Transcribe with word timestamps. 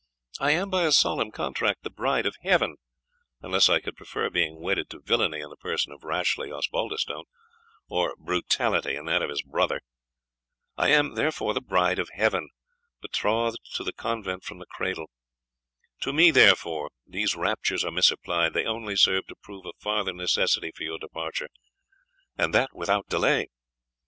I 0.39 0.49
am, 0.53 0.71
by 0.71 0.85
a 0.85 0.91
solemn 0.91 1.29
contract, 1.29 1.83
the 1.83 1.91
bride 1.91 2.25
of 2.25 2.35
Heaven, 2.41 2.77
unless 3.43 3.69
I 3.69 3.79
could 3.79 3.95
prefer 3.95 4.31
being 4.31 4.59
wedded 4.59 4.89
to 4.89 4.99
villany 4.99 5.41
in 5.41 5.51
the 5.51 5.55
person 5.57 5.91
of 5.93 6.03
Rashleigh 6.03 6.49
Osbaldistone, 6.51 7.25
or 7.87 8.15
brutality 8.17 8.95
in 8.95 9.05
that 9.05 9.21
of 9.21 9.29
his 9.29 9.43
brother. 9.43 9.79
I 10.75 10.87
am, 10.89 11.13
therefore, 11.13 11.53
the 11.53 11.61
bride 11.61 11.99
of 11.99 12.09
Heaven, 12.15 12.49
betrothed 12.99 13.59
to 13.75 13.83
the 13.83 13.93
convent 13.93 14.43
from 14.43 14.57
the 14.57 14.65
cradle. 14.65 15.11
To 16.01 16.11
me, 16.11 16.31
therefore, 16.31 16.89
these 17.05 17.35
raptures 17.35 17.85
are 17.85 17.91
misapplied 17.91 18.53
they 18.55 18.65
only 18.65 18.95
serve 18.95 19.27
to 19.27 19.35
prove 19.35 19.67
a 19.67 19.73
farther 19.77 20.13
necessity 20.13 20.71
for 20.75 20.81
your 20.81 20.97
departure, 20.97 21.49
and 22.35 22.55
that 22.55 22.73
without 22.75 23.07
delay." 23.07 23.49